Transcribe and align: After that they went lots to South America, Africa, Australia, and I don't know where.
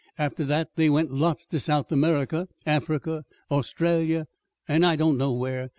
After 0.17 0.43
that 0.45 0.77
they 0.77 0.89
went 0.89 1.13
lots 1.13 1.45
to 1.45 1.59
South 1.59 1.91
America, 1.91 2.47
Africa, 2.65 3.23
Australia, 3.51 4.25
and 4.67 4.83
I 4.83 4.95
don't 4.95 5.15
know 5.15 5.31
where. 5.31 5.69